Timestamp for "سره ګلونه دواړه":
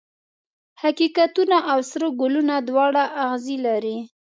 1.89-3.03